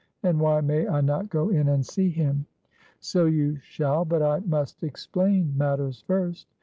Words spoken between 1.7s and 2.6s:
see him?"